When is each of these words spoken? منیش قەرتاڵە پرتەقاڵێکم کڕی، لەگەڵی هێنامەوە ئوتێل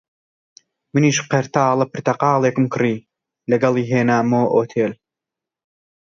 منیش 0.93 1.17
قەرتاڵە 1.31 1.85
پرتەقاڵێکم 1.91 2.65
کڕی، 2.73 2.95
لەگەڵی 3.51 3.89
هێنامەوە 3.91 4.43
ئوتێل 4.53 4.93